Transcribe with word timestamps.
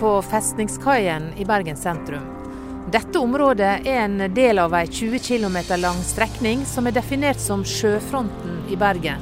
på 0.00 0.22
Festningskaien 0.22 1.32
i 1.36 1.44
Bergen 1.44 1.76
sentrum. 1.76 2.24
Dette 2.92 3.18
området 3.18 3.86
er 3.86 3.98
en 4.04 4.22
del 4.34 4.58
av 4.62 4.72
ei 4.78 4.86
20 4.86 5.18
km 5.18 5.58
lang 5.82 5.98
strekning 6.06 6.62
som 6.66 6.86
er 6.88 6.94
definert 6.96 7.40
som 7.42 7.64
sjøfronten 7.66 8.62
i 8.72 8.78
Bergen. 8.80 9.20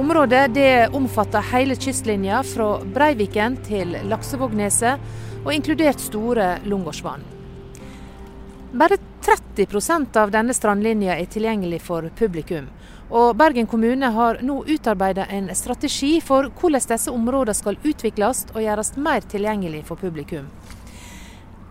Området 0.00 0.48
det 0.56 0.88
omfatter 0.96 1.44
hele 1.52 1.76
kystlinja 1.78 2.40
fra 2.42 2.80
Breiviken 2.96 3.60
til 3.68 3.94
Laksevågneset, 4.10 5.04
og 5.44 5.52
inkludert 5.52 6.00
store 6.00 6.56
Lungårdsvann. 6.64 7.22
Bare 8.74 8.98
30% 9.24 10.16
av 10.20 10.30
denne 10.30 10.54
strandlinja 10.54 11.16
er 11.16 11.28
tilgjengelig 11.30 11.80
for 11.86 12.10
publikum. 12.18 12.68
Og 13.14 13.36
Bergen 13.38 13.68
kommune 13.70 14.10
har 14.12 14.40
nå 14.42 14.58
utarbeidet 14.68 15.26
en 15.32 15.50
strategi 15.56 16.18
for 16.24 16.50
hvordan 16.60 16.88
disse 16.90 17.12
områdene 17.12 17.56
skal 17.56 17.78
utvikles 17.84 18.44
og 18.54 18.62
gjøres 18.64 18.94
mer 18.96 19.24
tilgjengelig 19.30 19.84
for 19.88 20.00
publikum. 20.00 20.48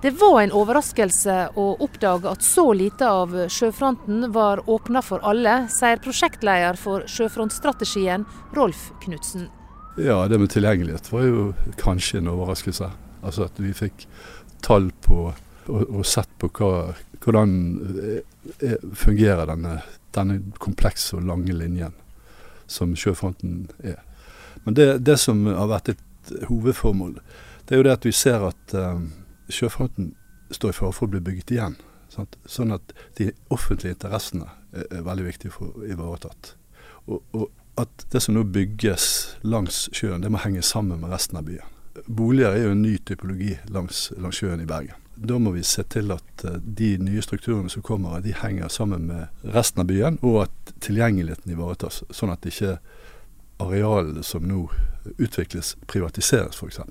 Det 0.03 0.12
var 0.20 0.41
en 0.41 0.52
overraskelse 0.52 1.35
å 1.55 1.66
oppdage 1.85 2.27
at 2.27 2.43
så 2.43 2.66
lite 2.76 3.07
av 3.07 3.35
sjøfronten 3.48 4.31
var 4.35 4.65
åpna 4.67 4.99
for 5.05 5.23
alle, 5.23 5.62
sier 5.71 6.01
prosjektleder 6.04 6.76
for 6.76 7.05
sjøfrontstrategien, 7.07 8.26
Rolf 8.57 8.90
Knutsen. 9.05 9.48
Ja, 9.95 10.26
det 10.27 10.41
med 10.41 10.51
tilgjengelighet 10.51 11.07
var 11.13 11.23
jo 11.23 11.48
kanskje 11.79 12.20
en 12.20 12.34
overraskelse. 12.34 12.90
Altså 13.23 13.48
at 13.48 13.62
vi 13.63 13.71
fikk 13.77 14.07
tall 14.65 14.90
på 15.05 15.29
og, 15.70 15.84
og 15.88 16.04
sett 16.07 16.31
på 16.41 16.49
hva, 16.57 16.93
hvordan 17.23 17.52
eh, 18.59 18.80
fungerer 18.94 19.48
denne 19.50 19.77
denne 20.13 20.40
komplekse 20.62 21.18
og 21.18 21.27
lange 21.27 21.54
linjen 21.55 21.96
som 22.70 22.96
sjøfronten 22.98 23.68
er. 23.84 23.99
Men 24.63 24.77
det, 24.77 24.88
det, 25.05 25.18
som 25.20 25.46
har 25.46 25.70
vært 25.71 25.93
et 25.93 26.34
hovedformål, 26.48 27.18
det 27.65 27.76
er 27.76 27.82
jo 27.82 27.88
det 27.88 27.98
at 27.98 28.07
vi 28.07 28.13
ser 28.15 28.46
at 28.48 28.76
um, 28.77 29.10
sjøfronten 29.52 30.13
står 30.54 30.71
i 30.71 30.77
fare 30.77 30.96
for 30.96 31.07
å 31.07 31.13
bli 31.15 31.24
bygget 31.24 31.55
igjen. 31.55 31.77
Sant? 32.13 32.38
Sånn 32.46 32.74
at 32.76 32.93
de 33.18 33.32
offentlige 33.54 33.98
interessene 33.98 34.48
er, 34.71 34.87
er 34.87 35.05
veldig 35.05 35.27
viktige 35.27 35.55
for 35.55 35.74
å 35.74 35.85
ivaretatt. 35.90 36.54
Og, 37.10 37.20
og, 37.35 37.49
at 37.82 38.05
det 38.13 38.20
som 38.21 38.35
nå 38.37 38.43
bygges 38.54 39.05
langs 39.49 39.87
sjøen, 39.98 40.21
det 40.21 40.30
må 40.30 40.37
henge 40.43 40.62
sammen 40.62 40.99
med 41.02 41.10
resten 41.10 41.40
av 41.40 41.48
byen. 41.48 41.71
Boliger 42.05 42.54
er 42.54 42.68
jo 42.68 42.76
en 42.76 42.84
ny 42.85 42.99
typologi 43.02 43.55
langs, 43.74 44.12
langs 44.21 44.37
sjøen 44.37 44.62
i 44.62 44.70
Bergen. 44.70 45.02
Da 45.15 45.37
må 45.39 45.51
vi 45.51 45.63
se 45.63 45.83
til 45.83 46.11
at 46.11 46.43
eh, 46.45 46.57
de 46.57 46.95
nye 46.97 47.21
strukturene 47.21 47.69
som 47.69 47.85
kommer, 47.85 48.21
de 48.21 48.33
henger 48.33 48.67
sammen 48.67 49.05
med 49.07 49.53
resten 49.55 49.83
av 49.83 49.89
byen, 49.89 50.17
og 50.21 50.43
at 50.47 50.73
tilgjengeligheten 50.81 51.53
ivaretas. 51.53 52.01
Sånn 52.09 52.33
at 52.33 52.45
ikke 52.49 52.77
arealene 53.63 54.23
som 54.25 54.45
nå 54.47 54.65
utvikles, 55.17 55.75
privatiseres 55.87 56.57
f.eks. 56.57 56.81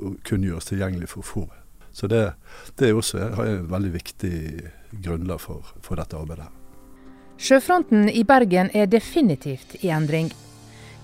Og 0.00 0.18
kun 0.26 0.44
gjøres 0.44 0.70
tilgjengelig 0.70 1.12
for 1.14 1.26
få. 1.26 1.46
Så 1.92 2.06
det, 2.10 2.32
det 2.78 2.90
er 2.90 2.98
også 2.98 3.18
et 3.44 3.66
veldig 3.70 3.92
viktig 3.94 4.34
grunnlag 5.02 5.40
for, 5.42 5.66
for 5.82 5.98
dette 5.98 6.18
arbeidet. 6.18 6.50
Sjøfronten 7.40 8.10
i 8.12 8.22
Bergen 8.28 8.68
er 8.76 8.90
definitivt 8.90 9.78
i 9.80 9.90
endring. 9.94 10.28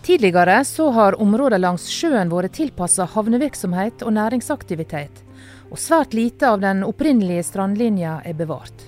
Tidligere 0.07 0.61
så 0.69 0.91
har 0.95 1.17
områder 1.23 1.59
langs 1.59 1.89
sjøen 1.91 2.31
vært 2.31 2.59
tilpassa 2.59 3.09
havnevirksomhet 3.15 4.05
og 4.07 4.15
næringsaktivitet 4.19 5.26
og 5.71 5.79
svært 5.79 6.15
lite 6.15 6.49
av 6.49 6.61
den 6.61 6.85
opprinnelige 6.87 7.47
strandlinja 7.51 8.21
er 8.25 8.35
bevart. 8.39 8.87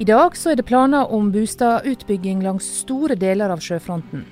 I 0.00 0.04
dag 0.04 0.36
er 0.46 0.56
det 0.56 0.64
planer 0.64 1.12
om 1.12 1.30
boligutbygging 1.32 2.42
langs 2.42 2.64
store 2.80 3.14
deler 3.20 3.50
av 3.52 3.60
sjøfronten. 3.60 4.24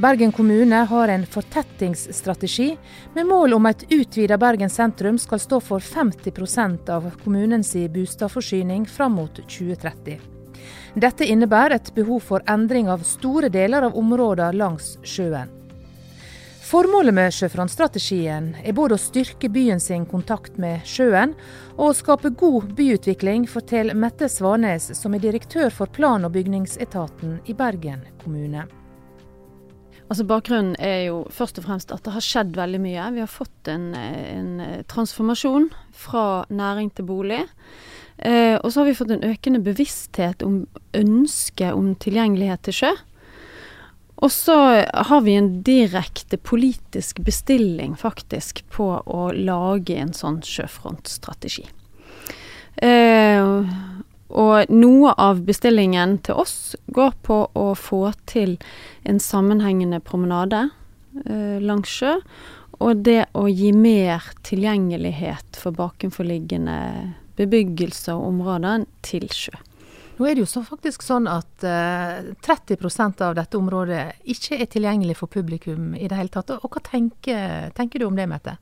Bergen 0.00 0.32
kommune 0.32 0.84
har 0.88 1.08
en 1.08 1.26
fortettingsstrategi 1.26 2.76
med 3.14 3.26
mål 3.26 3.54
om 3.54 3.66
et 3.66 3.84
utvida 3.92 4.38
Bergen 4.38 4.70
sentrum 4.70 5.18
skal 5.18 5.40
stå 5.40 5.60
for 5.60 5.80
50% 5.80 6.88
av 6.88 7.10
kommunens 7.24 7.72
boligforsyning 7.74 8.86
fram 8.86 9.18
mot 9.20 9.40
2030. 9.44 10.20
Dette 10.94 11.26
innebærer 11.26 11.76
et 11.76 11.94
behov 11.94 12.20
for 12.20 12.44
endring 12.48 12.88
av 12.88 13.04
store 13.04 13.48
deler 13.48 13.88
av 13.88 13.96
områdene 13.96 14.56
langs 14.56 14.96
sjøen. 15.04 15.59
Formålet 16.70 17.14
med 17.16 17.32
sjøfrontstrategien 17.34 18.52
er 18.62 18.74
både 18.78 18.94
å 18.94 19.00
styrke 19.02 19.48
byen 19.50 19.80
sin 19.82 20.04
kontakt 20.06 20.54
med 20.62 20.84
sjøen, 20.86 21.32
og 21.74 21.88
å 21.88 21.96
skape 21.98 22.30
god 22.38 22.68
byutvikling, 22.78 23.48
forteller 23.50 23.98
Mette 23.98 24.28
Svanes, 24.30 24.86
som 24.94 25.16
er 25.16 25.24
direktør 25.24 25.74
for 25.74 25.90
plan- 25.90 26.22
og 26.28 26.30
bygningsetaten 26.36 27.40
i 27.50 27.56
Bergen 27.58 28.04
kommune. 28.22 28.68
Altså 30.06 30.28
Bakgrunnen 30.30 30.78
er 30.78 31.08
jo 31.08 31.24
først 31.34 31.58
og 31.58 31.66
fremst 31.66 31.90
at 31.90 32.06
det 32.06 32.14
har 32.14 32.28
skjedd 32.28 32.54
veldig 32.54 32.84
mye. 32.86 33.10
Vi 33.18 33.24
har 33.24 33.34
fått 33.34 33.74
en, 33.74 33.90
en 33.98 34.56
transformasjon 34.94 35.72
fra 36.06 36.44
næring 36.54 36.94
til 36.94 37.10
bolig. 37.10 37.42
Eh, 38.18 38.54
og 38.60 38.70
så 38.70 38.84
har 38.84 38.92
vi 38.92 38.98
fått 39.00 39.10
en 39.16 39.26
økende 39.26 39.62
bevissthet 39.66 40.46
om 40.46 40.68
ønsket 40.94 41.74
om 41.74 41.96
tilgjengelighet 41.98 42.68
til 42.68 42.82
sjø. 42.84 42.96
Og 44.20 44.32
så 44.32 44.56
har 44.92 45.20
vi 45.24 45.34
en 45.34 45.62
direkte 45.64 46.36
politisk 46.36 47.22
bestilling, 47.24 47.96
faktisk, 47.96 48.60
på 48.68 48.92
å 49.00 49.30
lage 49.32 49.96
en 49.96 50.12
sånn 50.16 50.42
sjøfrontstrategi. 50.44 51.64
Eh, 52.76 53.48
og 54.30 54.70
noe 54.70 55.14
av 55.18 55.40
bestillingen 55.46 56.18
til 56.26 56.38
oss 56.44 56.76
går 56.94 57.16
på 57.26 57.40
å 57.56 57.66
få 57.74 58.02
til 58.30 58.58
en 59.08 59.18
sammenhengende 59.20 60.02
promenade 60.04 60.68
eh, 61.24 61.56
langs 61.64 61.90
sjø. 61.90 62.18
Og 62.80 63.02
det 63.04 63.24
å 63.36 63.46
gi 63.48 63.72
mer 63.76 64.24
tilgjengelighet 64.46 65.58
for 65.60 65.76
bakenforliggende 65.76 66.76
bebyggelse 67.40 68.14
og 68.16 68.28
områder 68.30 68.86
til 69.04 69.26
sjø. 69.32 69.56
Nå 70.20 70.26
er 70.28 70.36
det 70.36 70.42
jo 70.42 70.50
så 70.50 70.60
faktisk 70.60 71.00
sånn 71.00 71.24
at 71.32 71.64
uh, 71.64 72.20
eh, 72.20 72.26
30% 72.44 73.22
av 73.24 73.38
dette 73.38 73.56
området 73.56 74.02
ikke 74.28 74.58
er 74.60 74.68
tilgjengelig 74.68 75.16
for 75.16 75.32
publikum 75.32 75.94
i 75.96 76.10
det 76.10 76.18
hele 76.18 76.28
tatt. 76.34 76.52
Og 76.60 76.68
hva 76.68 76.82
tenker, 76.84 77.70
tenker 77.72 78.02
du 78.02 78.04
om 78.10 78.18
det, 78.18 78.26
Mette? 78.28 78.58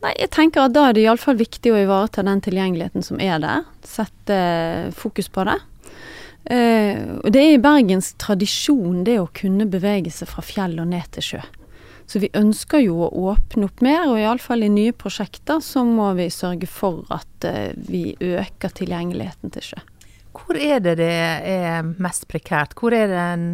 Nei, 0.00 0.14
jeg 0.16 0.32
tenker 0.32 0.64
at 0.64 0.72
Da 0.72 0.86
er 0.88 0.96
det 0.96 1.04
iallfall 1.04 1.36
viktig 1.36 1.68
å 1.68 1.82
ivareta 1.82 2.24
den 2.24 2.40
tilgjengeligheten 2.48 3.04
som 3.04 3.20
er 3.20 3.44
der. 3.44 3.68
Sette 3.84 4.40
fokus 4.96 5.28
på 5.28 5.44
det. 5.50 5.58
Uh, 6.48 7.20
og 7.20 7.28
Det 7.36 7.44
er 7.44 7.58
i 7.58 7.60
Bergens 7.60 8.14
tradisjon 8.24 9.04
det 9.04 9.20
å 9.20 9.28
kunne 9.36 9.68
bevege 9.68 10.16
seg 10.16 10.32
fra 10.32 10.48
fjell 10.48 10.80
og 10.80 10.88
ned 10.96 11.12
til 11.12 11.28
sjø. 11.28 11.44
Så 12.08 12.24
vi 12.24 12.32
ønsker 12.36 12.86
jo 12.86 13.02
å 13.04 13.12
åpne 13.34 13.68
opp 13.68 13.84
mer, 13.84 14.08
og 14.08 14.16
iallfall 14.16 14.64
i 14.64 14.72
nye 14.72 14.96
prosjekter 14.96 15.60
så 15.64 15.84
må 15.84 16.10
vi 16.16 16.32
sørge 16.32 16.68
for 16.72 17.04
at 17.12 17.52
uh, 17.52 17.72
vi 17.76 18.14
øker 18.16 18.80
tilgjengeligheten 18.80 19.52
til 19.52 19.74
sjø. 19.74 19.90
Hvor 20.34 20.58
er 20.58 20.80
det 20.82 20.96
det 20.98 21.10
er 21.10 21.86
mest 22.02 22.26
prekært? 22.30 22.74
Hvor 22.78 22.94
er 22.94 23.08
det 23.10 23.18
en 23.22 23.48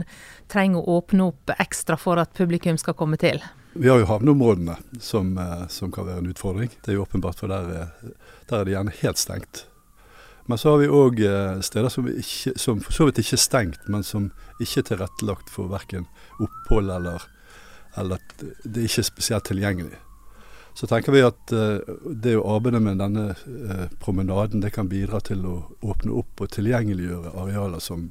trenger 0.50 0.80
å 0.80 1.00
åpne 1.00 1.30
opp 1.30 1.52
ekstra 1.60 1.98
for 2.00 2.20
at 2.22 2.32
publikum 2.36 2.78
skal 2.80 2.96
komme 2.98 3.20
til? 3.20 3.42
Vi 3.72 3.88
har 3.88 4.00
jo 4.00 4.08
havneområdene 4.08 4.76
som, 4.98 5.36
eh, 5.38 5.66
som 5.68 5.92
kan 5.92 6.08
være 6.08 6.24
en 6.24 6.30
utfordring. 6.32 6.70
Det 6.82 6.90
er 6.90 6.98
jo 6.98 7.04
åpenbart, 7.04 7.38
for 7.38 7.52
der, 7.52 7.68
er, 7.70 8.14
der 8.50 8.58
er 8.58 8.64
det 8.64 8.74
gjerne 8.74 8.96
helt 9.02 9.18
stengt. 9.18 9.64
Men 10.50 10.58
så 10.58 10.72
har 10.72 10.80
vi 10.80 10.88
òg 10.90 11.20
eh, 11.22 11.60
steder 11.62 11.92
som, 11.92 12.08
ikke, 12.10 12.56
som, 12.58 12.80
for 12.82 12.96
så 12.96 13.06
vidt 13.06 13.20
ikke 13.22 13.36
er 13.36 13.44
stengt, 13.44 13.84
men 13.86 14.02
som 14.02 14.32
ikke 14.58 14.80
er 14.82 14.88
tilrettelagt 14.88 15.52
for 15.52 15.70
verken 15.70 16.08
opphold 16.42 16.90
eller, 16.90 17.26
eller 18.00 18.18
det 18.64 18.80
er 18.80 18.88
ikke 18.88 19.06
spesielt 19.06 19.46
tilgjengelig. 19.46 20.00
Så 20.74 20.86
tenker 20.86 21.12
vi 21.12 21.22
at 21.26 21.52
uh, 21.52 21.78
det 22.04 22.36
å 22.38 22.46
arbeide 22.54 22.80
med 22.82 23.00
denne 23.02 23.30
uh, 23.34 23.86
promenaden, 24.02 24.62
det 24.62 24.72
kan 24.74 24.88
bidra 24.88 25.20
til 25.24 25.44
å 25.46 25.56
åpne 25.80 26.14
opp 26.22 26.44
og 26.44 26.52
tilgjengeliggjøre 26.54 27.34
arealer 27.42 27.82
som, 27.84 28.08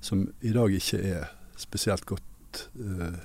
som 0.00 0.26
i 0.40 0.54
dag 0.54 0.72
ikke 0.72 1.00
er 1.02 1.30
spesielt 1.58 2.06
godt 2.08 2.66
uh, 2.80 3.16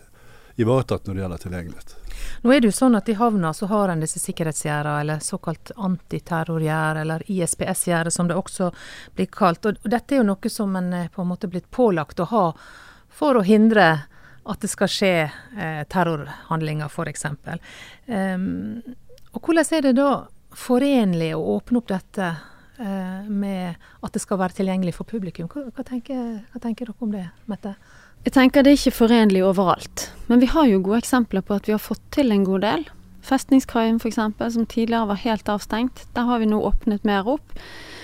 ivaretatt 0.62 1.07
når 1.07 1.16
det 1.16 1.24
gjelder 1.24 1.44
tilgjengelighet. 1.45 1.95
Nå 2.42 2.54
er 2.54 2.62
det 2.62 2.69
jo 2.72 2.75
sånn 2.75 2.98
at 2.98 3.10
I 3.10 3.18
havna 3.18 3.54
så 3.56 3.69
har 3.72 3.92
en 3.92 4.01
disse 4.04 4.19
sikkerhetsgjerdene, 4.22 5.01
eller 5.04 5.24
såkalt 5.25 5.72
antiterrorgjerde, 5.75 7.04
eller 7.06 7.25
ISPS-gjerde 7.31 8.12
som 8.13 8.30
det 8.30 8.38
også 8.38 8.72
blir 9.16 9.30
kalt. 9.31 9.66
Og 9.66 9.77
Dette 9.84 10.16
er 10.16 10.22
jo 10.22 10.30
noe 10.31 10.51
som 10.54 10.75
en 10.77 10.94
på 11.13 11.24
en 11.24 11.31
måte 11.31 11.50
blitt 11.51 11.69
pålagt 11.72 12.19
å 12.19 12.30
ha 12.34 12.45
for 13.12 13.38
å 13.38 13.45
hindre 13.45 14.07
at 14.49 14.61
det 14.63 14.69
skal 14.71 14.89
skje 14.89 15.13
eh, 15.27 15.81
terrorhandlinger, 15.91 16.89
f.eks. 16.89 17.27
Um, 18.07 18.79
og 19.31 19.41
hvordan 19.45 19.75
er 19.77 19.85
det 19.85 19.95
da 19.99 20.11
forenlig 20.57 21.31
å 21.38 21.43
åpne 21.57 21.81
opp 21.81 21.91
dette 21.91 22.29
eh, 22.81 23.27
med 23.29 23.77
at 24.01 24.15
det 24.15 24.23
skal 24.23 24.41
være 24.41 24.57
tilgjengelig 24.59 24.95
for 24.97 25.07
publikum? 25.07 25.49
Hva, 25.51 25.67
hva, 25.69 25.85
tenker, 25.88 26.41
hva, 26.51 26.63
tenker, 26.63 26.89
dere 26.89 27.05
om 27.05 27.13
det, 27.13 27.27
Mette? 27.51 27.75
Jeg 28.25 28.35
tenker 28.35 28.65
det 28.65 28.73
er 28.73 28.79
ikke 28.79 28.97
forenlig 28.99 29.45
overalt. 29.45 30.09
Men 30.29 30.41
vi 30.43 30.49
har 30.51 30.67
jo 30.69 30.81
gode 30.85 31.01
eksempler 31.01 31.45
på 31.45 31.57
at 31.57 31.69
vi 31.69 31.73
har 31.73 31.81
fått 31.81 32.03
til 32.13 32.33
en 32.33 32.43
god 32.45 32.65
del. 32.65 32.83
Festningskaien 33.25 33.97
f.eks., 34.01 34.19
som 34.53 34.67
tidligere 34.69 35.09
var 35.13 35.21
helt 35.23 35.49
avstengt. 35.49 36.05
Der 36.17 36.27
har 36.29 36.41
vi 36.41 36.49
nå 36.49 36.59
åpnet 36.65 37.05
mer 37.07 37.29
opp. 37.29 37.57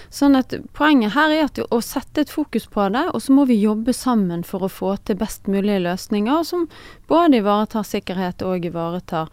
Sånn 0.09 0.37
at 0.39 0.53
Poenget 0.77 1.15
her 1.17 1.33
er 1.35 1.45
at 1.47 1.59
å 1.59 1.79
sette 1.83 2.23
et 2.23 2.31
fokus 2.31 2.67
på 2.71 2.87
det, 2.93 3.05
og 3.11 3.21
så 3.23 3.35
må 3.35 3.47
vi 3.49 3.59
jobbe 3.59 3.93
sammen 3.95 4.43
for 4.47 4.63
å 4.63 4.71
få 4.71 4.95
til 5.03 5.19
best 5.19 5.49
mulige 5.51 5.83
løsninger 5.83 6.43
som 6.47 6.67
både 7.11 7.41
ivaretar 7.41 7.87
sikkerhet 7.87 8.45
og 8.47 8.67
ivaretar 8.67 9.31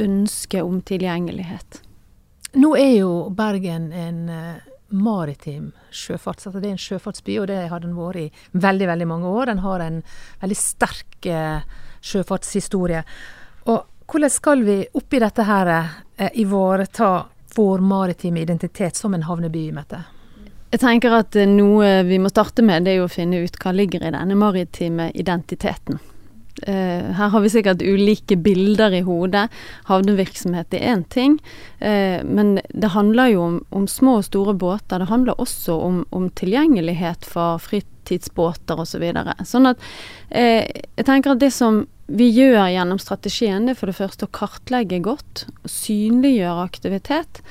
ønsket 0.00 0.64
om 0.64 0.80
tilgjengelighet. 0.82 1.82
Nå 2.54 2.74
er 2.78 2.92
jo 3.00 3.10
Bergen 3.34 3.90
en 3.92 4.20
uh, 4.30 4.62
maritim 4.94 5.72
sjøfarts... 5.90 6.46
Altså 6.46 6.62
det 6.62 6.70
er 6.70 6.76
en 6.76 6.84
sjøfartsby, 6.84 7.38
og 7.42 7.48
det 7.50 7.64
har 7.70 7.82
den 7.82 7.96
vært 7.98 8.20
i 8.22 8.60
veldig, 8.62 8.88
veldig 8.92 9.08
mange 9.10 9.32
år. 9.32 9.50
Den 9.50 9.64
har 9.64 9.82
en 9.82 10.00
veldig 10.42 10.58
sterk 10.58 11.28
uh, 11.30 11.66
sjøfartshistorie. 12.04 13.02
Og 13.66 14.10
hvordan 14.10 14.30
skal 14.32 14.64
vi 14.66 14.80
oppi 14.94 15.22
dette 15.22 15.46
her 15.48 15.72
uh, 15.74 16.28
ivareta 16.38 17.12
vår 17.54 17.82
maritime 17.86 18.42
identitet 18.42 18.98
som 18.98 19.14
en 19.14 19.26
havneby, 19.26 19.68
Mette? 19.74 20.04
Jeg 20.74 20.80
tenker 20.82 21.12
at 21.14 21.36
noe 21.46 22.00
vi 22.02 22.16
må 22.18 22.32
starte 22.32 22.64
med, 22.66 22.82
det 22.82 22.96
er 22.96 22.96
jo 22.98 23.06
å 23.06 23.12
finne 23.12 23.44
ut 23.44 23.58
hva 23.62 23.70
ligger 23.70 24.02
i 24.02 24.10
denne 24.10 24.34
maritime 24.34 25.12
identiteten. 25.14 26.00
Uh, 26.66 27.10
her 27.14 27.30
har 27.30 27.42
vi 27.42 27.50
sikkert 27.50 27.82
ulike 27.82 28.34
bilder 28.42 28.94
i 28.94 29.04
hodet. 29.06 29.44
Havnevirksomhet 29.86 30.74
er 30.74 30.84
én 30.94 31.04
ting, 31.10 31.36
uh, 31.78 32.22
men 32.26 32.56
det 32.74 32.90
handler 32.94 33.30
jo 33.30 33.44
om, 33.44 33.56
om, 33.70 33.86
små 33.90 34.16
og 34.18 34.26
store 34.26 34.56
båter. 34.58 35.02
Det 35.02 35.10
handler 35.12 35.38
også 35.42 35.78
om, 35.78 36.02
om 36.10 36.26
tilgjengelighet 36.42 37.26
for 37.26 37.62
fritidsbåter 37.62 38.82
osv. 38.82 38.96
Så 38.96 39.02
videre. 39.02 39.34
sånn 39.46 39.70
at 39.70 39.82
uh, 40.34 40.62
jeg 40.66 41.06
tenker 41.06 41.36
at 41.36 41.42
det 41.42 41.52
som 41.54 41.84
vi 42.10 42.32
gjør 42.34 42.66
gjennom 42.74 42.98
strategien, 43.02 43.66
det 43.66 43.76
er 43.76 43.80
for 43.80 43.90
det 43.90 43.98
første 44.00 44.26
å 44.26 44.34
kartlegge 44.42 45.02
godt, 45.06 45.46
synliggjøre 45.70 46.66
aktivitet. 46.66 47.44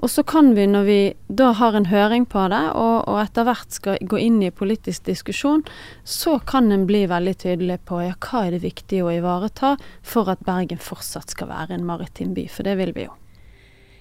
Og 0.00 0.10
så 0.10 0.22
kan 0.22 0.54
vi, 0.56 0.64
når 0.66 0.84
vi 0.84 1.00
da 1.28 1.50
har 1.52 1.76
en 1.76 1.90
høring 1.90 2.24
på 2.26 2.46
det, 2.48 2.62
og, 2.72 3.04
og 3.04 3.18
etter 3.20 3.44
hvert 3.44 3.74
skal 3.76 3.98
gå 4.00 4.16
inn 4.16 4.38
i 4.40 4.48
politisk 4.50 5.04
diskusjon, 5.10 5.60
så 6.04 6.38
kan 6.40 6.72
en 6.72 6.86
bli 6.88 7.02
veldig 7.10 7.34
tydelig 7.42 7.82
på 7.88 8.00
ja, 8.06 8.14
hva 8.16 8.46
er 8.46 8.56
det 8.56 8.62
viktig 8.64 9.02
å 9.04 9.12
ivareta 9.12 9.74
for 10.00 10.32
at 10.32 10.40
Bergen 10.46 10.80
fortsatt 10.80 11.36
skal 11.36 11.52
være 11.52 11.76
en 11.76 11.84
maritim 11.84 12.32
by, 12.36 12.46
for 12.48 12.64
det 12.64 12.78
vil 12.80 12.94
vi 12.96 13.04
jo. 13.10 13.16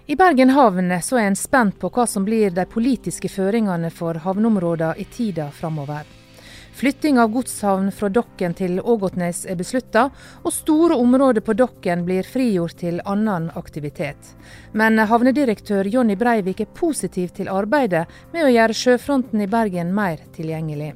I 0.10 0.16
Bergen 0.18 0.56
havn 0.56 0.88
er 0.96 1.04
en 1.20 1.36
spent 1.38 1.76
på 1.84 1.92
hva 1.94 2.08
som 2.10 2.24
blir 2.26 2.56
de 2.56 2.66
politiske 2.66 3.30
føringene 3.30 3.92
for 3.94 4.24
havneområdene 4.24 4.96
i 4.98 5.06
tida 5.06 5.52
framover. 5.54 6.19
Flytting 6.80 7.20
av 7.20 7.34
godshavn 7.34 7.90
fra 7.92 8.08
Dokken 8.08 8.54
til 8.56 8.78
Ågotnes 8.80 9.42
er 9.52 9.58
beslutta, 9.60 10.06
og 10.48 10.54
store 10.56 10.96
områder 10.96 11.44
på 11.44 11.52
Dokken 11.60 12.06
blir 12.08 12.24
frigjort 12.24 12.78
til 12.80 13.02
annen 13.04 13.50
aktivitet. 13.60 14.30
Men 14.72 14.96
havnedirektør 15.12 15.90
Jonny 15.92 16.16
Breivik 16.16 16.64
er 16.64 16.72
positiv 16.80 17.34
til 17.36 17.52
arbeidet 17.52 18.06
med 18.32 18.48
å 18.48 18.54
gjøre 18.54 18.80
sjøfronten 18.80 19.44
i 19.44 19.50
Bergen 19.52 19.92
mer 19.92 20.24
tilgjengelig. 20.38 20.94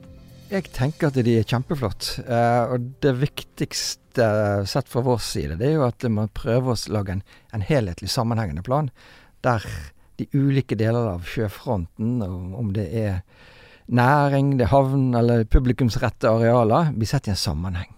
Jeg 0.53 0.71
tenker 0.71 1.11
at 1.11 1.19
de 1.19 1.35
er 1.41 1.51
kjempeflott. 1.51 2.13
Eh, 2.23 2.63
og 2.77 2.89
det 3.03 3.17
viktigste 3.19 4.29
sett 4.63 4.87
fra 4.87 5.03
vår 5.03 5.19
side, 5.19 5.59
det 5.59 5.67
er 5.67 5.79
jo 5.81 5.87
at 5.89 6.07
man 6.07 6.31
prøver 6.31 6.77
å 6.77 6.95
lage 6.95 7.17
en, 7.17 7.67
helhetlig, 7.73 8.07
sammenhengende 8.07 8.63
plan. 8.63 8.87
Der 9.43 9.67
de 10.15 10.31
ulike 10.31 10.79
deler 10.79 11.17
av 11.17 11.27
sjøfronten, 11.27 12.21
om 12.23 12.71
det 12.71 12.87
er 12.87 13.25
næring, 13.87 14.57
det 14.59 14.67
er 14.67 14.73
havn 14.73 15.13
eller 15.15 15.43
publikumsrette 15.43 16.29
arealer, 16.29 16.93
blir 16.95 17.09
sett 17.09 17.27
i 17.27 17.33
en 17.33 17.39
sammenheng. 17.39 17.91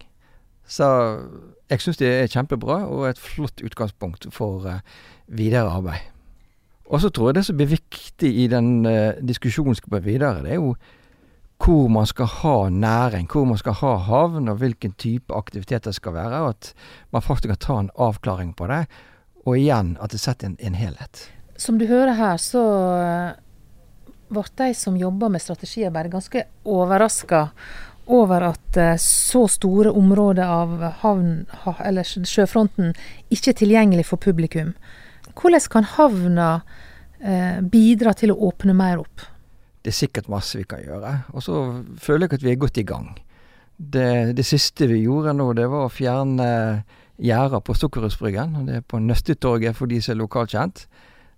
Så 0.66 0.86
jeg 1.70 1.82
syns 1.82 2.00
det 2.00 2.10
er 2.10 2.30
kjempebra, 2.30 2.82
og 2.90 3.08
et 3.08 3.22
flott 3.22 3.62
utgangspunkt 3.62 4.26
for 4.34 4.66
uh, 4.66 4.80
videre 5.26 5.70
arbeid. 5.70 6.12
Og 6.86 7.00
så 7.02 7.10
tror 7.10 7.30
jeg 7.30 7.40
det 7.40 7.46
som 7.48 7.58
blir 7.58 7.74
viktig 7.74 8.30
i 8.44 8.46
den 8.50 8.86
uh, 8.86 9.18
diskusjonen 9.22 9.74
som 9.74 9.90
går 9.90 10.04
videre, 10.06 10.42
det 10.42 10.56
er 10.56 10.62
jo 10.62 10.74
hvor 11.64 11.88
man 11.88 12.06
skal 12.06 12.26
ha 12.26 12.68
næring, 12.68 13.28
hvor 13.32 13.46
man 13.48 13.58
skal 13.58 13.72
ha 13.80 13.94
havn, 13.96 14.48
og 14.48 14.56
hvilken 14.60 14.92
type 14.92 15.34
aktiviteter 15.34 15.90
det 15.90 15.94
skal 15.94 16.12
være. 16.12 16.40
Og 16.42 16.48
at 16.48 16.74
man 17.12 17.22
faktisk 17.22 17.48
kan 17.48 17.56
ta 17.56 17.78
en 17.80 17.90
avklaring 17.96 18.56
på 18.56 18.66
det. 18.66 18.86
Og 19.46 19.58
igjen 19.58 19.96
at 20.02 20.12
det 20.12 20.20
setter 20.20 20.46
en, 20.50 20.56
en 20.60 20.74
helhet. 20.74 21.30
Som 21.56 21.78
du 21.78 21.86
hører 21.86 22.12
her, 22.12 22.36
så 22.36 22.62
ble 24.28 24.44
de 24.58 24.72
som 24.74 24.96
jobber 24.98 25.30
med 25.32 25.42
strategiarbeid 25.42 26.10
ganske 26.12 26.46
overraska 26.64 27.48
over 28.06 28.44
at 28.52 28.76
eh, 28.78 28.96
så 29.02 29.46
store 29.50 29.90
områder 29.90 30.46
av 30.46 30.82
havn, 31.02 31.46
eller 31.84 32.06
sjøfronten 32.06 32.94
ikke 33.34 33.52
er 33.52 33.60
tilgjengelig 33.60 34.06
for 34.10 34.22
publikum. 34.22 34.74
Hvordan 35.36 35.66
kan 35.72 35.88
havna 35.96 36.50
eh, 37.20 37.58
bidra 37.62 38.14
til 38.16 38.32
å 38.32 38.38
åpne 38.48 38.76
mer 38.78 39.02
opp? 39.02 39.26
Det 39.82 39.92
er 39.92 40.00
sikkert 40.00 40.30
masse 40.30 40.58
vi 40.58 40.66
kan 40.66 40.82
gjøre. 40.82 41.12
Og 41.34 41.42
så 41.44 41.62
føler 42.02 42.26
jeg 42.26 42.40
at 42.40 42.46
vi 42.46 42.52
er 42.54 42.62
godt 42.62 42.78
i 42.82 42.86
gang. 42.86 43.10
Det, 43.76 44.36
det 44.38 44.46
siste 44.46 44.88
vi 44.88 45.02
gjorde 45.04 45.34
nå, 45.36 45.50
det 45.54 45.66
var 45.70 45.86
å 45.86 45.92
fjerne 45.92 46.48
gjerder 47.22 47.62
på 47.64 47.76
Sukkerhusbryggen. 47.76 48.56
Det 48.66 48.80
er 48.80 48.86
på 48.86 49.00
Nøstetorget 49.02 49.76
for 49.76 49.90
de 49.90 50.00
som 50.02 50.14
er 50.14 50.22
lokalt 50.22 50.54
kjent. 50.54 50.86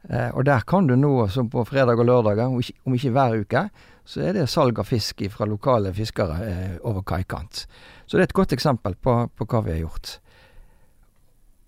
Eh, 0.08 0.30
og 0.32 0.46
der 0.48 0.64
kan 0.64 0.86
du 0.88 0.96
nå, 0.96 1.12
som 1.28 1.50
på 1.52 1.64
fredag 1.68 2.00
og 2.00 2.08
lørdager, 2.08 2.46
om 2.48 2.60
ikke, 2.62 2.78
om 2.86 2.94
ikke 2.96 3.12
hver 3.12 3.34
uke, 3.42 3.64
så 4.08 4.22
er 4.24 4.38
det 4.38 4.46
salg 4.48 4.78
av 4.80 4.88
fisk 4.88 5.20
fra 5.34 5.44
lokale 5.48 5.92
fiskere 5.92 6.38
eh, 6.46 6.76
over 6.88 7.04
kaikant. 7.04 7.66
Så 8.06 8.16
det 8.16 8.24
er 8.24 8.30
et 8.30 8.38
godt 8.38 8.54
eksempel 8.56 8.96
på, 8.96 9.18
på, 9.36 9.44
hva 9.44 9.60
vi 9.66 9.74
har 9.74 9.82
gjort. 9.82 10.14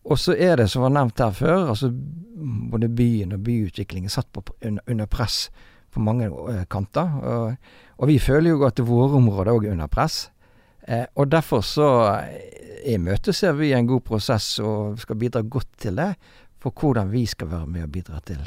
Og 0.08 0.16
så 0.18 0.32
er 0.32 0.56
det, 0.56 0.70
som 0.72 0.86
var 0.86 0.94
nevnt 0.96 1.20
her 1.20 1.36
før, 1.36 1.68
altså 1.74 1.90
både 2.72 2.88
byen 2.88 3.36
og 3.36 3.44
byutviklingen 3.44 4.12
satt 4.12 4.30
på, 4.32 4.42
under, 4.64 5.04
press 5.06 5.50
på 5.92 6.00
mange 6.00 6.30
eh, 6.30 6.64
kanter. 6.72 7.12
Og, 7.20 7.72
og, 7.98 8.08
vi 8.08 8.16
føler 8.18 8.54
jo 8.54 8.64
at 8.64 8.80
våre 8.80 9.20
områder 9.20 9.52
òg 9.52 9.68
er 9.68 9.76
under 9.76 9.92
press. 9.92 10.30
Eh, 10.88 11.04
og 11.20 11.28
derfor 11.28 11.60
så 11.60 11.90
imøteser 12.88 13.52
vi 13.58 13.74
en 13.76 13.90
god 13.90 14.00
prosess 14.00 14.54
og 14.64 14.96
skal 15.02 15.20
bidra 15.20 15.44
godt 15.44 15.68
til 15.84 16.00
det 16.00 16.14
for 16.60 16.74
hvordan 16.76 17.12
vi 17.12 17.26
skal 17.26 17.50
være 17.50 17.66
med 17.66 17.86
og 17.88 17.94
bidra 17.94 18.20
til 18.26 18.42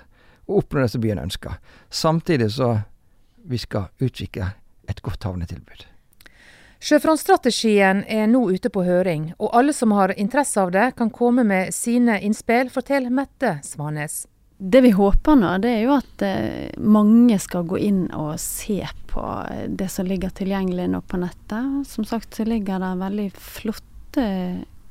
å 0.45 0.59
oppnå 0.59 0.83
det 0.83 0.91
som 0.93 1.03
byen 1.03 1.23
ønsker. 1.23 1.57
Samtidig 1.89 2.51
så 2.57 2.75
vi 3.43 3.59
skal 3.59 3.89
utvikle 4.03 4.53
et 4.89 5.01
godt 5.03 5.25
havnetilbud. 5.27 5.87
Sjøfrontstrategien 6.83 8.01
er 8.11 8.25
nå 8.27 8.41
ute 8.51 8.67
på 8.73 8.83
høring, 8.83 9.29
og 9.39 9.53
alle 9.55 9.71
som 9.75 9.93
har 9.95 10.11
interesse 10.19 10.59
av 10.59 10.73
det, 10.75 10.89
kan 10.99 11.13
komme 11.15 11.45
med 11.47 11.71
sine 11.71 12.17
innspill, 12.19 12.67
forteller 12.73 13.13
Mette 13.13 13.55
Svanes. 13.63 14.25
Det 14.57 14.81
vi 14.83 14.91
håper 14.95 15.37
nå, 15.39 15.53
det 15.63 15.71
er 15.77 15.85
jo 15.85 15.93
at 15.95 16.23
eh, 16.27 16.75
mange 16.83 17.37
skal 17.39 17.63
gå 17.67 17.79
inn 17.83 18.03
og 18.11 18.35
se 18.39 18.81
på 19.11 19.23
eh, 19.47 19.63
det 19.71 19.87
som 19.91 20.07
ligger 20.07 20.35
tilgjengelig 20.35 20.89
nå 20.91 21.01
på 21.07 21.21
nettet. 21.23 21.87
Som 21.87 22.03
sagt 22.07 22.35
så 22.35 22.45
ligger 22.47 22.83
det 22.83 22.91
veldig 22.99 23.29
flotte 23.31 24.27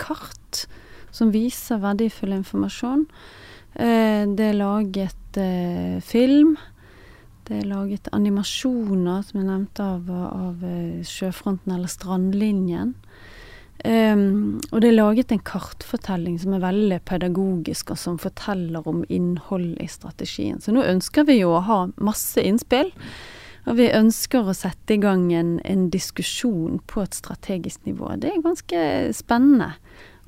kart 0.00 0.64
som 1.12 1.32
viser 1.34 1.82
verdifull 1.82 2.34
informasjon. 2.38 3.06
Eh, 3.74 4.24
det 4.36 4.50
er 4.50 4.58
laget 4.58 5.40
eh, 5.40 6.00
film. 6.04 6.56
Det 7.48 7.58
er 7.58 7.68
laget 7.68 8.08
animasjoner, 8.14 9.24
som 9.26 9.40
jeg 9.40 9.48
nevnte, 9.48 9.84
av, 9.84 10.10
av 10.12 10.66
eh, 10.66 11.02
sjøfronten 11.06 11.74
eller 11.74 11.90
strandlinjen. 11.90 12.96
Um, 13.82 14.60
og 14.70 14.78
det 14.78 14.92
er 14.92 14.94
laget 14.94 15.32
en 15.34 15.42
kartfortelling 15.42 16.36
som 16.38 16.52
er 16.54 16.62
veldig 16.62 17.00
pedagogisk, 17.08 17.90
og 17.90 17.98
som 17.98 18.18
forteller 18.20 18.86
om 18.86 19.00
innholdet 19.10 19.80
i 19.82 19.88
strategien. 19.90 20.60
Så 20.62 20.70
nå 20.70 20.84
ønsker 20.86 21.26
vi 21.26 21.40
jo 21.40 21.50
å 21.56 21.64
ha 21.66 21.78
masse 21.98 22.44
innspill. 22.46 22.92
Og 23.66 23.76
vi 23.78 23.88
ønsker 23.94 24.46
å 24.46 24.54
sette 24.54 24.94
i 24.96 25.02
gang 25.02 25.28
en, 25.34 25.56
en 25.66 25.88
diskusjon 25.90 26.80
på 26.90 27.02
et 27.02 27.14
strategisk 27.14 27.84
nivå. 27.86 28.14
Det 28.22 28.30
er 28.30 28.42
ganske 28.42 28.86
spennende. 29.14 29.72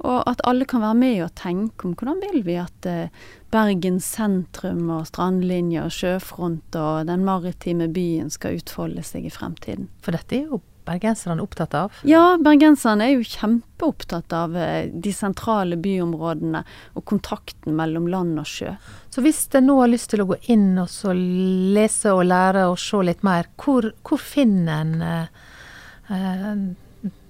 Og 0.03 0.21
at 0.27 0.43
alle 0.49 0.67
kan 0.69 0.83
være 0.83 0.99
med 0.99 1.23
og 1.25 1.35
tenke 1.39 1.87
om 1.87 1.95
hvordan 1.95 2.21
vil 2.25 2.43
vi 2.47 2.59
at 2.61 2.89
eh, 2.91 3.25
Bergen 3.55 4.01
sentrum 4.03 4.89
og 4.91 5.07
strandlinje 5.07 5.85
og 5.85 5.95
sjøfront 5.95 6.75
og 6.81 7.07
den 7.07 7.23
maritime 7.27 7.87
byen 7.95 8.33
skal 8.35 8.59
utfolde 8.59 9.05
seg 9.07 9.29
i 9.29 9.33
fremtiden. 9.33 9.87
For 10.03 10.17
dette 10.17 10.41
er 10.41 10.49
jo 10.49 10.59
bergenserne 10.85 11.43
opptatt 11.43 11.75
av? 11.79 11.95
Ja, 12.09 12.35
bergenserne 12.43 13.07
er 13.07 13.15
jo 13.15 13.25
kjempeopptatt 13.29 14.35
av 14.37 14.57
eh, 14.59 14.91
de 14.91 15.13
sentrale 15.15 15.79
byområdene 15.81 16.65
og 16.95 17.07
kontakten 17.09 17.77
mellom 17.79 18.09
land 18.11 18.39
og 18.43 18.49
sjø. 18.49 18.75
Så 19.15 19.25
hvis 19.25 19.47
en 19.55 19.71
nå 19.71 19.79
har 19.81 19.93
lyst 19.93 20.11
til 20.13 20.25
å 20.25 20.29
gå 20.35 20.41
inn 20.53 20.75
og 20.83 20.91
så 20.93 21.15
lese 21.15 22.13
og 22.13 22.27
lære 22.29 22.67
og 22.71 22.79
se 22.83 23.05
litt 23.07 23.25
mer, 23.27 23.49
hvor, 23.61 23.93
hvor 24.05 24.21
finner 24.21 24.83
en 24.83 24.97
eh, 25.09 26.65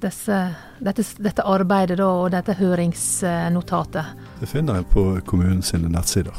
disse, 0.02 0.38
dette, 0.78 1.04
dette, 1.19 1.45
arbeidet 1.45 1.99
da, 1.99 2.09
og 2.23 2.33
dette 2.35 2.57
høringsnotatet? 2.59 4.26
Det 4.40 4.49
finner 4.50 4.81
jeg 4.81 4.88
på 4.93 5.07
kommunens 5.26 5.73
nettsider. 5.75 6.37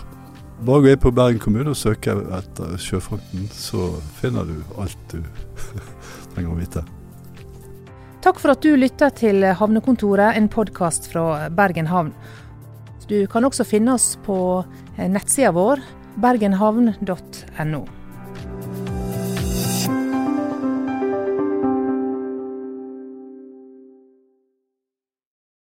Bare 0.65 0.86
gå 0.86 0.94
inn 0.94 1.01
på 1.04 1.12
Bergen 1.15 1.42
kommune 1.44 1.74
og 1.74 1.80
søke 1.80 2.15
etter 2.38 2.77
Sjøfronten, 2.80 3.50
så 3.51 3.89
finner 4.22 4.48
du 4.48 4.56
alt 4.80 5.01
du 5.12 5.20
trenger 6.34 6.54
å 6.54 6.60
vite. 6.60 6.86
Takk 8.25 8.39
for 8.42 8.56
at 8.56 8.63
du 8.63 8.72
lytta 8.80 9.12
til 9.13 9.44
Havnekontoret, 9.60 10.34
en 10.34 10.50
podkast 10.50 11.12
fra 11.12 11.50
Bergen 11.54 11.92
havn. 11.92 12.15
Du 13.06 13.20
kan 13.30 13.46
også 13.46 13.68
finne 13.68 13.94
oss 14.00 14.15
på 14.25 14.38
nettsida 14.98 15.51
vår 15.54 15.84
bergenhavn.no. 16.24 17.86